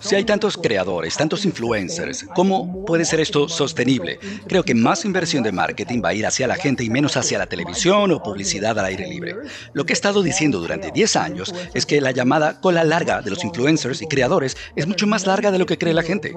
[0.00, 4.18] Si hay tantos creadores, tantos influencers, ¿cómo puede ser esto sostenible?
[4.48, 7.38] Creo que más inversión de marketing va a ir hacia la gente y menos hacia
[7.38, 9.36] la televisión o publicidad al aire libre.
[9.72, 13.30] Lo que he estado diciendo durante 10 años es que la llamada cola larga de
[13.30, 16.34] los influencers y creadores es mucho más larga de lo que cree la gente.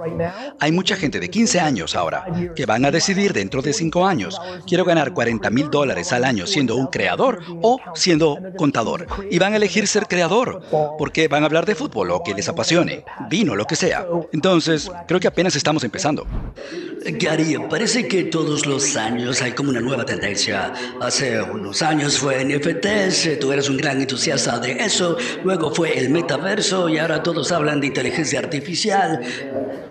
[0.59, 2.25] Hay mucha gente de 15 años ahora
[2.55, 6.47] que van a decidir dentro de 5 años, quiero ganar 40 mil dólares al año
[6.47, 9.07] siendo un creador o siendo contador.
[9.29, 10.61] Y van a elegir ser creador
[10.97, 14.05] porque van a hablar de fútbol o que les apasione, vino, lo que sea.
[14.33, 16.27] Entonces, creo que apenas estamos empezando.
[17.05, 20.73] Gary, parece que todos los años hay como una nueva tendencia.
[21.01, 26.09] Hace unos años fue NFTs, tú eres un gran entusiasta de eso, luego fue el
[26.09, 29.21] metaverso y ahora todos hablan de inteligencia artificial.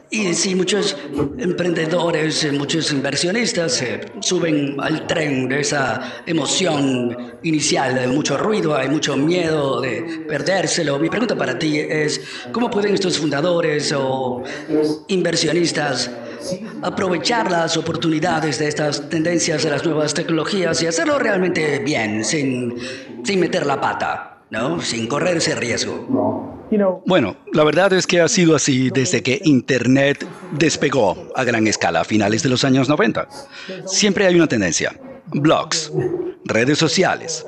[0.08, 0.96] Y sí, muchos
[1.36, 8.88] emprendedores, muchos inversionistas se suben al tren de esa emoción inicial, hay mucho ruido, hay
[8.88, 10.98] mucho miedo de perdérselo.
[11.00, 12.20] Mi pregunta para ti es,
[12.52, 14.44] ¿cómo pueden estos fundadores o
[15.08, 16.10] inversionistas
[16.82, 22.76] aprovechar las oportunidades de estas tendencias de las nuevas tecnologías y hacerlo realmente bien, sin,
[23.24, 24.80] sin meter la pata, ¿no?
[24.80, 26.35] sin correr ese riesgo?
[27.06, 32.00] Bueno, la verdad es que ha sido así desde que Internet despegó a gran escala
[32.00, 33.28] a finales de los años 90.
[33.86, 34.92] Siempre hay una tendencia.
[35.26, 35.92] Blogs,
[36.44, 37.44] redes sociales,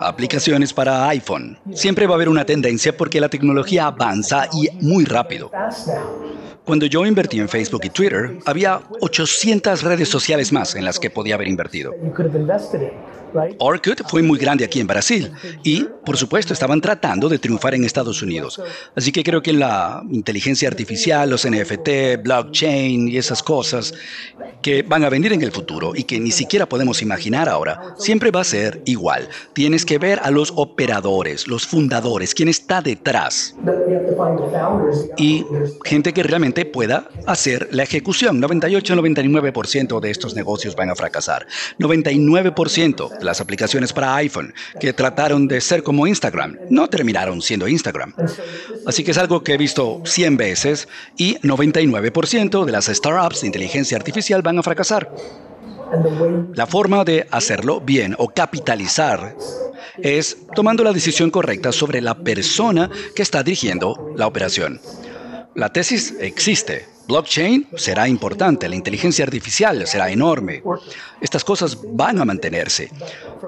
[0.00, 1.58] aplicaciones para iPhone.
[1.72, 5.50] Siempre va a haber una tendencia porque la tecnología avanza y muy rápido.
[6.64, 11.10] Cuando yo invertí en Facebook y Twitter, había 800 redes sociales más en las que
[11.10, 11.94] podía haber invertido.
[13.58, 15.32] Orkut fue muy grande aquí en Brasil
[15.62, 18.62] y, por supuesto, estaban tratando de triunfar en Estados Unidos.
[18.94, 23.92] Así que creo que la inteligencia artificial, los NFT, blockchain y esas cosas
[24.62, 28.30] que van a venir en el futuro y que ni siquiera podemos imaginar ahora, siempre
[28.30, 29.28] va a ser igual.
[29.52, 33.56] Tienes que ver a los operadores, los fundadores, quién está detrás.
[35.16, 35.44] Y
[35.84, 38.40] gente que realmente pueda hacer la ejecución.
[38.40, 41.46] 98-99% de estos negocios van a fracasar.
[41.80, 48.12] 99% las aplicaciones para iPhone que trataron de ser como Instagram no terminaron siendo Instagram.
[48.84, 53.46] Así que es algo que he visto 100 veces y 99% de las startups de
[53.46, 55.12] inteligencia artificial van a fracasar.
[56.54, 59.36] La forma de hacerlo bien o capitalizar
[59.98, 64.80] es tomando la decisión correcta sobre la persona que está dirigiendo la operación.
[65.54, 70.62] La tesis existe, Blockchain será importante, la inteligencia artificial será enorme.
[71.20, 72.90] Estas cosas van a mantenerse.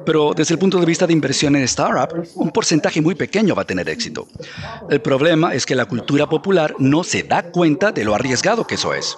[0.07, 3.63] Pero desde el punto de vista de inversión en startup, un porcentaje muy pequeño va
[3.63, 4.29] a tener éxito.
[4.89, 8.77] El problema es que la cultura popular no se da cuenta de lo arriesgado que
[8.77, 9.17] eso es.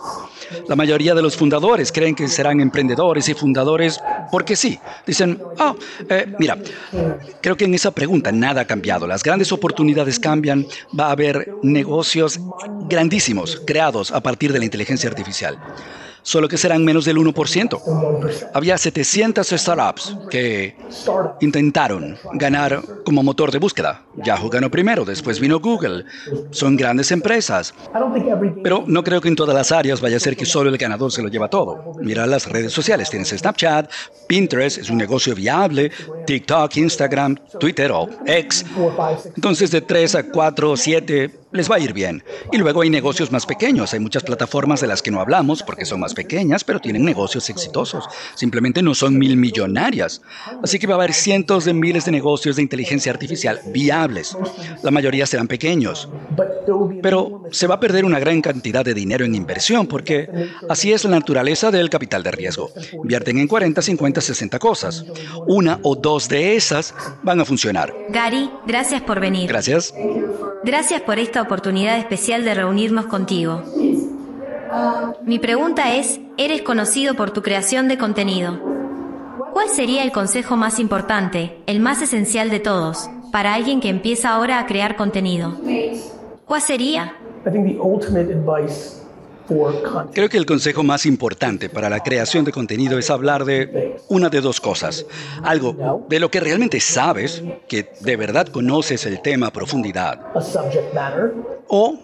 [0.68, 4.00] La mayoría de los fundadores creen que serán emprendedores y fundadores
[4.32, 4.78] porque sí.
[5.06, 5.40] Dicen,
[6.08, 6.58] eh, mira,
[7.40, 9.06] creo que en esa pregunta nada ha cambiado.
[9.06, 10.66] Las grandes oportunidades cambian.
[10.98, 12.40] Va a haber negocios
[12.88, 15.58] grandísimos creados a partir de la inteligencia artificial
[16.22, 18.50] solo que serán menos del 1%.
[18.54, 20.76] Había 700 startups que
[21.40, 24.02] intentaron ganar como motor de búsqueda.
[24.16, 26.04] Yahoo ganó primero, después vino Google.
[26.50, 27.74] Son grandes empresas.
[28.62, 31.12] Pero no creo que en todas las áreas vaya a ser que solo el ganador
[31.12, 31.94] se lo lleva todo.
[32.00, 33.10] Mira las redes sociales.
[33.10, 33.90] Tienes Snapchat,
[34.28, 35.90] Pinterest, es un negocio viable,
[36.26, 38.64] TikTok, Instagram, Twitter o X.
[39.36, 42.22] Entonces de 3 a 4 o 7 les va a ir bien.
[42.52, 43.92] Y luego hay negocios más pequeños.
[43.92, 47.48] Hay muchas plataformas de las que no hablamos porque son más pequeñas, pero tienen negocios
[47.50, 48.04] exitosos.
[48.34, 50.22] Simplemente no son mil millonarias.
[50.62, 54.36] Así que va a haber cientos de miles de negocios de inteligencia artificial viables.
[54.82, 56.08] La mayoría serán pequeños.
[57.02, 60.28] Pero se va a perder una gran cantidad de dinero en inversión porque
[60.68, 62.70] así es la naturaleza del capital de riesgo.
[62.92, 65.04] Invierten en 40, 50, 60 cosas.
[65.46, 67.94] Una o dos de esas van a funcionar.
[68.08, 69.48] Gary, gracias por venir.
[69.48, 69.94] Gracias.
[70.62, 73.62] Gracias por esta oportunidad especial de reunirnos contigo.
[75.24, 78.60] Mi pregunta es, eres conocido por tu creación de contenido.
[79.54, 84.28] ¿Cuál sería el consejo más importante, el más esencial de todos, para alguien que empieza
[84.34, 85.56] ahora a crear contenido?
[86.44, 87.14] ¿Cuál sería?
[90.12, 94.28] Creo que el consejo más importante para la creación de contenido es hablar de una
[94.28, 95.06] de dos cosas.
[95.42, 100.20] Algo de lo que realmente sabes, que de verdad conoces el tema a profundidad.
[101.68, 101.98] O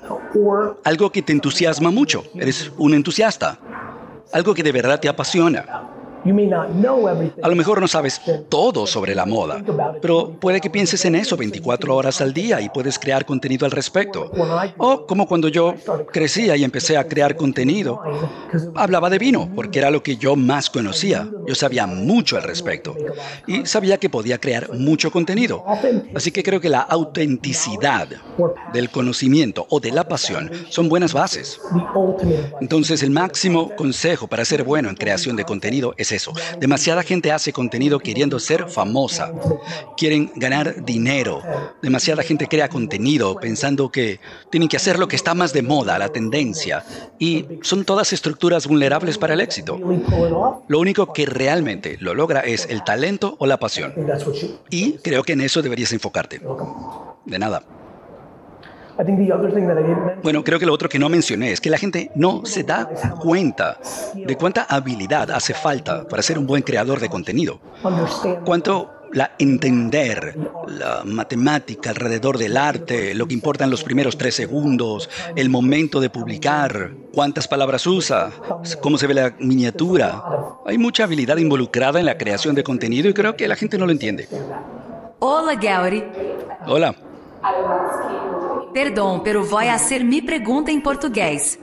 [0.84, 2.24] algo que te entusiasma mucho.
[2.34, 3.58] Eres un entusiasta.
[4.32, 5.95] Algo que de verdad te apasiona.
[7.42, 9.62] A lo mejor no sabes todo sobre la moda,
[10.00, 13.72] pero puede que pienses en eso 24 horas al día y puedes crear contenido al
[13.72, 14.30] respecto.
[14.78, 15.74] O como cuando yo
[16.12, 18.00] crecía y empecé a crear contenido,
[18.74, 21.28] hablaba de vino, porque era lo que yo más conocía.
[21.46, 22.96] Yo sabía mucho al respecto
[23.46, 25.64] y sabía que podía crear mucho contenido.
[26.14, 28.08] Así que creo que la autenticidad
[28.72, 31.60] del conocimiento o de la pasión son buenas bases.
[32.60, 36.32] Entonces el máximo consejo para ser bueno en creación de contenido es eso.
[36.58, 39.32] Demasiada gente hace contenido queriendo ser famosa.
[39.96, 41.42] Quieren ganar dinero.
[41.82, 44.20] Demasiada gente crea contenido pensando que
[44.50, 46.84] tienen que hacer lo que está más de moda, la tendencia.
[47.18, 49.78] Y son todas estructuras vulnerables para el éxito.
[50.68, 53.94] Lo único que realmente lo logra es el talento o la pasión.
[54.70, 56.40] Y creo que en eso deberías enfocarte.
[57.24, 57.62] De nada.
[60.22, 62.88] Bueno, creo que lo otro que no mencioné es que la gente no se da
[63.20, 63.78] cuenta
[64.14, 67.60] de cuánta habilidad hace falta para ser un buen creador de contenido.
[68.44, 74.34] Cuánto la entender la matemática alrededor del arte, lo que importa en los primeros tres
[74.34, 78.30] segundos, el momento de publicar, cuántas palabras usa,
[78.80, 80.22] cómo se ve la miniatura.
[80.66, 83.86] Hay mucha habilidad involucrada en la creación de contenido y creo que la gente no
[83.86, 84.28] lo entiende.
[85.18, 86.04] Hola, Gary.
[86.66, 86.94] Hola.
[88.76, 91.58] Perdão, pero vai a ser mi pergunta em português.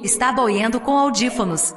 [0.00, 1.74] Está boiando com audífonos.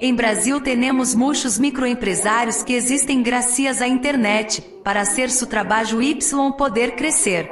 [0.00, 6.16] Em Brasil temos muitos microempresários que existem graças à internet para ser seu trabalho Y
[6.56, 7.50] poder crescer.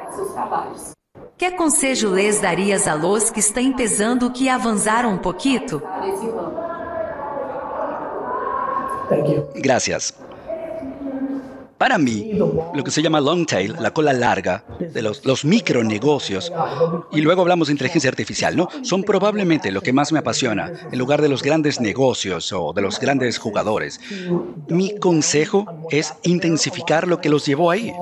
[1.36, 5.82] Que conselho les darias a los que estão empezando que avançaram um pouquito?
[9.56, 10.14] Gracias.
[11.78, 16.50] Para mí, lo que se llama long tail, la cola larga de los, los micronegocios,
[17.12, 18.68] y luego hablamos de inteligencia artificial, ¿no?
[18.82, 22.80] Son probablemente lo que más me apasiona, en lugar de los grandes negocios o de
[22.80, 24.00] los grandes jugadores.
[24.68, 27.92] Mi consejo es intensificar lo que los llevó ahí.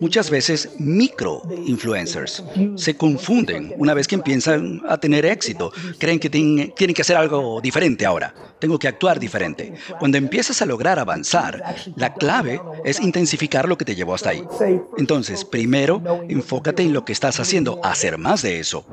[0.00, 2.42] Muchas veces micro influencers
[2.76, 5.70] se confunden una vez que empiezan a tener éxito.
[5.98, 8.34] Creen que tienen, tienen que hacer algo diferente ahora.
[8.58, 9.74] Tengo que actuar diferente.
[9.98, 11.62] Cuando empiezas a lograr avanzar,
[11.96, 14.44] la clave es intensificar lo que te llevó hasta ahí.
[14.96, 18.84] Entonces, primero, enfócate en lo que estás haciendo, hacer más de eso.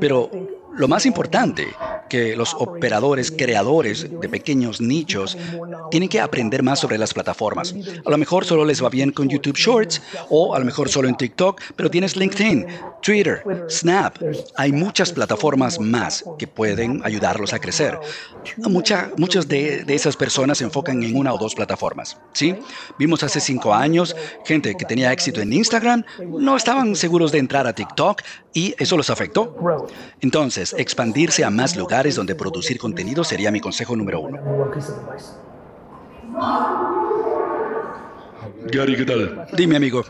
[0.00, 0.30] Pero
[0.74, 1.68] lo más importante,
[2.08, 5.36] que los operadores, creadores de pequeños nichos,
[5.90, 7.74] tienen que aprender más sobre las plataformas.
[8.04, 11.08] A lo mejor solo les va bien con YouTube Shorts o a lo mejor solo
[11.08, 12.66] en TikTok, pero tienes LinkedIn,
[13.00, 14.16] Twitter, Snap.
[14.56, 17.98] Hay muchas plataformas más que pueden ayudarlos a crecer.
[18.58, 22.18] Mucha, muchas de, de esas personas se enfocan en una o dos plataformas.
[22.32, 22.54] ¿sí?
[22.98, 24.14] Vimos hace cinco años
[24.44, 28.22] gente que tenía éxito en Instagram, no estaban seguros de entrar a TikTok
[28.54, 29.56] y eso los afectó.
[30.20, 34.38] Entonces, expandirse a más lugares donde producir contenido sería mi consejo número uno.
[38.70, 39.46] Gary, ¿qué tal?
[39.52, 40.04] Dime, amigo.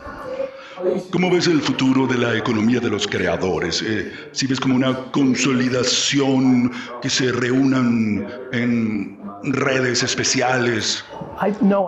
[1.11, 3.81] ¿Cómo ves el futuro de la economía de los creadores?
[3.81, 6.71] Eh, si ves como una consolidación,
[7.01, 11.03] que se reúnan en redes especiales.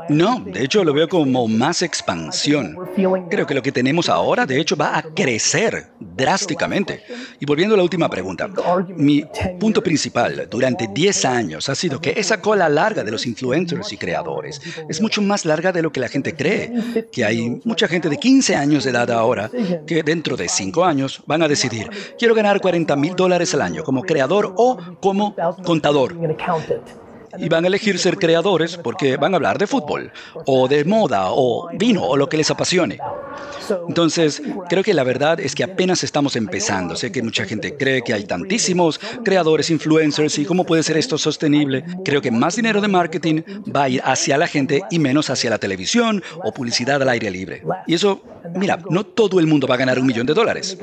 [0.10, 2.76] No, de hecho lo veo como más expansión.
[3.30, 7.04] Creo que lo que tenemos ahora, de hecho, va a crecer drásticamente.
[7.40, 8.50] Y volviendo a la última pregunta,
[8.96, 9.24] mi
[9.60, 13.98] punto principal durante 10 años ha sido que esa cola larga de los influencers y
[13.98, 17.06] creadores es mucho más larga de lo que la gente cree.
[17.12, 19.50] Que hay mucha gente de 15 años de edad ahora
[19.86, 23.84] que dentro de 5 años van a decidir, quiero ganar 40 mil dólares al año
[23.84, 26.16] como creador o como contador
[27.38, 30.12] y van a elegir ser creadores porque van a hablar de fútbol
[30.46, 33.00] o de moda o vino o lo que les apasione.
[33.88, 36.96] Entonces, creo que la verdad es que apenas estamos empezando.
[36.96, 41.18] Sé que mucha gente cree que hay tantísimos creadores, influencers y cómo puede ser esto
[41.18, 41.84] sostenible.
[42.04, 43.42] Creo que más dinero de marketing
[43.76, 47.32] va a ir hacia la gente y menos hacia la televisión o publicidad al aire
[47.32, 47.64] libre.
[47.88, 48.22] Y eso,
[48.56, 50.78] mira, no todo el mundo va a ganar un millón de dólares.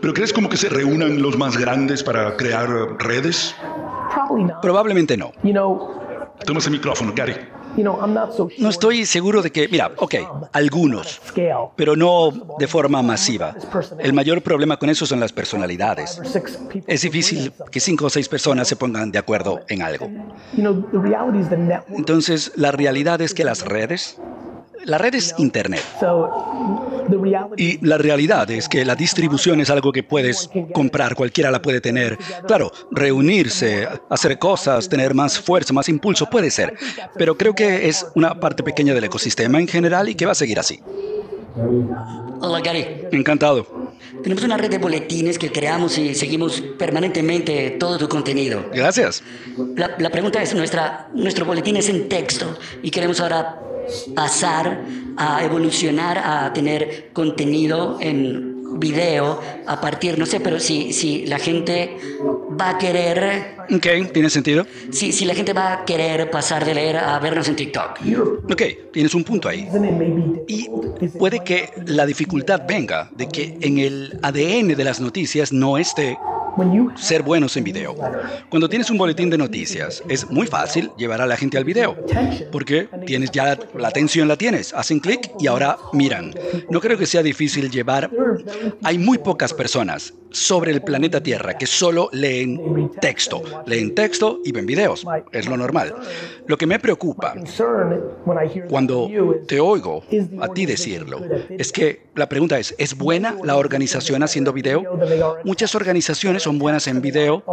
[0.00, 3.54] ¿Pero crees como que se reúnan los más grandes para crear redes?
[4.60, 5.32] Probablemente no.
[6.44, 7.34] Toma ese micrófono, Gary.
[8.58, 10.14] No estoy seguro de que, mira, ok,
[10.52, 11.20] algunos,
[11.76, 13.54] pero no de forma masiva.
[13.98, 16.20] El mayor problema con eso son las personalidades.
[16.86, 20.08] Es difícil que cinco o seis personas se pongan de acuerdo en algo.
[21.88, 24.20] Entonces, la realidad es que las redes,
[24.84, 25.82] la red es Internet.
[27.56, 31.80] Y la realidad es que la distribución es algo que puedes comprar, cualquiera la puede
[31.80, 32.18] tener.
[32.46, 36.74] Claro, reunirse, hacer cosas, tener más fuerza, más impulso, puede ser.
[37.16, 40.36] Pero creo que es una parte pequeña del ecosistema en general y que va a
[40.36, 40.80] seguir así.
[42.40, 42.86] Hola, Gary.
[43.10, 43.66] Encantado.
[44.22, 48.64] Tenemos una red de boletines que creamos y seguimos permanentemente todo tu contenido.
[48.72, 49.22] Gracias.
[49.76, 53.60] La, la pregunta es, nuestra, nuestro boletín es en texto y queremos ahora
[54.14, 54.82] pasar
[55.16, 61.38] a evolucionar a tener contenido en video a partir, no sé, pero si, si la
[61.38, 61.96] gente
[62.60, 64.66] va a querer, Ok, ¿tiene sentido?
[64.90, 67.98] si, si la gente va a querer pasar de leer a vernos en TikTok.
[68.50, 69.68] Ok, tienes un punto ahí.
[70.46, 70.68] Y
[71.18, 76.18] puede que la dificultad venga de que en el ADN de las noticias no esté
[76.96, 77.94] ser buenos en video.
[78.48, 81.96] Cuando tienes un boletín de noticias, es muy fácil llevar a la gente al video,
[82.50, 86.34] porque tienes ya la atención la tienes, hacen clic y ahora miran.
[86.70, 88.10] No creo que sea difícil llevar.
[88.82, 94.52] Hay muy pocas personas sobre el planeta Tierra que solo leen texto, leen texto y
[94.52, 95.06] ven videos.
[95.32, 95.94] Es lo normal.
[96.48, 97.34] Lo que me preocupa
[98.70, 99.10] cuando
[99.46, 100.02] te oigo
[100.40, 104.82] a ti decirlo es que la pregunta es, ¿es buena la organización haciendo video?
[105.44, 107.44] Muchas organizaciones son buenas en video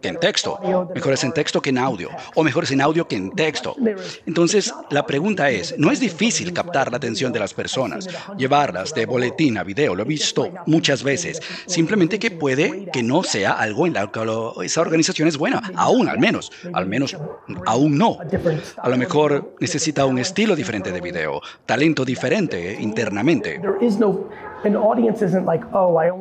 [0.00, 0.58] que en texto,
[0.94, 3.76] mejores en texto que en audio, o mejores en audio que en texto.
[4.26, 8.08] Entonces, la pregunta es, ¿no es difícil captar la atención de las personas,
[8.38, 9.94] llevarlas de boletín a video?
[9.94, 11.40] Lo he visto muchas veces.
[11.66, 14.22] Simplemente que puede que no sea algo en la que
[14.64, 17.14] esa organización es buena, aún al menos, al menos
[17.66, 18.21] aún no.
[18.76, 23.60] A lo mejor necesita un estilo diferente de video, talento diferente internamente.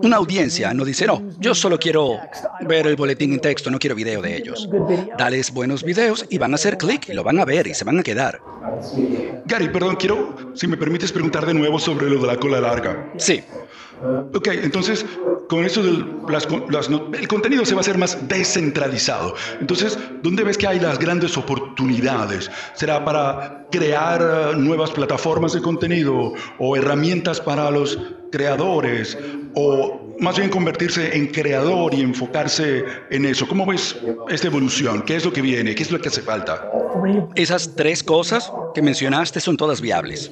[0.04, 2.18] Una audiencia no dice, no, yo solo quiero
[2.62, 4.68] ver el boletín en texto, no quiero video de ellos.
[5.18, 7.84] Dales buenos videos y van a hacer clic y lo van a ver y se
[7.84, 8.42] van a quedar.
[9.46, 13.12] Gary, perdón, quiero, si me permites preguntar de nuevo sobre lo de la cola larga.
[13.18, 13.44] Sí,
[14.34, 15.06] Ok, entonces,
[15.52, 16.06] con eso del
[17.20, 19.36] el contenido se va a hacer más descentralizado.
[19.60, 22.50] Entonces, ¿dónde ves que hay las grandes oportunidades?
[22.74, 28.00] ¿Será para crear eh, nuevas plataformas de contenido o herramientas para los
[28.32, 29.18] creadores?
[29.54, 33.48] ¿O más bien convertirse en creador y enfocarse en eso?
[33.48, 33.98] ¿Cómo ves
[34.30, 35.02] esta evolución?
[35.02, 35.76] ¿Qué es lo que viene?
[35.76, 36.70] ¿Qué es lo que hace falta?
[37.36, 40.32] esas tres cosas que mencionaste son todas viables.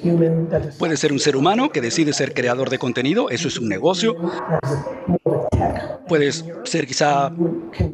[0.78, 4.16] Puede ser un ser humano que decide ser creador de contenido, eso es un negocio.
[6.08, 7.32] Puedes ser quizá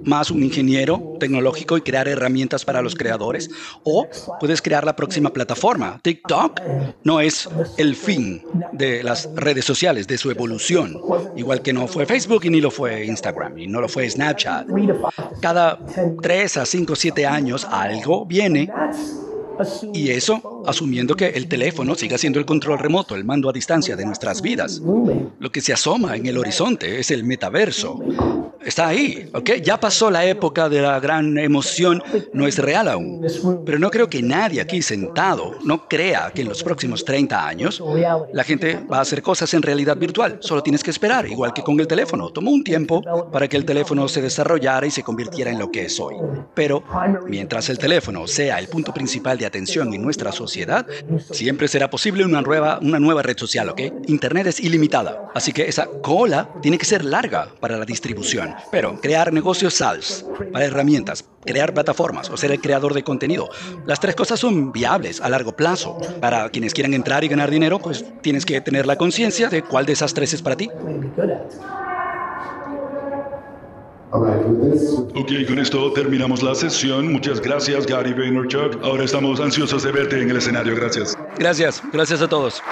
[0.04, 3.50] más un ingeniero tecnológico y crear herramientas para los creadores.
[3.84, 4.06] O
[4.40, 6.00] puedes crear la próxima plataforma.
[6.02, 6.60] TikTok
[7.04, 10.98] no es el fin de las redes sociales, de su evolución.
[11.36, 14.66] Igual que no fue Facebook y ni lo fue Instagram y no lo fue Snapchat.
[15.40, 15.78] Cada
[16.20, 18.68] 3 a 5, 7 años algo viene
[19.94, 23.94] y eso asumiendo que el teléfono siga siendo el control remoto, el mando a distancia
[23.94, 24.82] de nuestras vidas.
[25.38, 28.00] Lo que se asoma en el horizonte es el metaverso.
[28.66, 29.50] Está ahí, ¿ok?
[29.62, 33.24] Ya pasó la época de la gran emoción, no es real aún.
[33.64, 37.80] Pero no creo que nadie aquí sentado no crea que en los próximos 30 años
[38.32, 40.38] la gente va a hacer cosas en realidad virtual.
[40.40, 42.30] Solo tienes que esperar, igual que con el teléfono.
[42.30, 45.84] Tomó un tiempo para que el teléfono se desarrollara y se convirtiera en lo que
[45.84, 46.16] es hoy.
[46.52, 46.82] Pero
[47.28, 50.84] mientras el teléfono sea el punto principal de atención en nuestra sociedad,
[51.30, 53.80] siempre será posible una nueva, una nueva red social, ¿ok?
[54.08, 58.55] Internet es ilimitada, así que esa cola tiene que ser larga para la distribución.
[58.70, 63.48] Pero crear negocios SaaS para herramientas, crear plataformas o ser el creador de contenido,
[63.86, 65.98] las tres cosas son viables a largo plazo.
[66.20, 69.86] Para quienes quieran entrar y ganar dinero, pues tienes que tener la conciencia de cuál
[69.86, 70.70] de esas tres es para ti.
[74.12, 77.12] Ok, con esto terminamos la sesión.
[77.12, 78.82] Muchas gracias, Gary Vaynerchuk.
[78.82, 80.74] Ahora estamos ansiosos de verte en el escenario.
[80.76, 81.16] Gracias.
[81.38, 82.62] Gracias, gracias a todos.